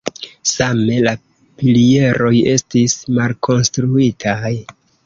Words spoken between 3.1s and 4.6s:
malkonstruitaj.